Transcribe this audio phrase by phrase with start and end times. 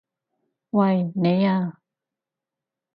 [0.71, 1.11] 喂！
[1.15, 1.77] 你啊！